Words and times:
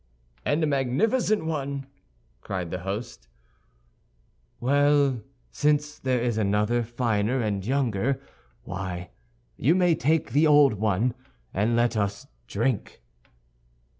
"And 0.43 0.63
a 0.63 0.65
magnificent 0.65 1.45
one!" 1.45 1.85
cried 2.41 2.71
the 2.71 2.79
host. 2.79 3.27
"Well, 4.59 5.21
since 5.51 5.99
there 5.99 6.19
is 6.19 6.39
another 6.39 6.81
finer 6.81 7.39
and 7.39 7.63
younger, 7.63 8.19
why, 8.63 9.11
you 9.57 9.75
may 9.75 9.93
take 9.93 10.31
the 10.31 10.47
old 10.47 10.73
one; 10.73 11.13
and 11.53 11.75
let 11.75 11.95
us 11.95 12.25
drink." 12.47 13.03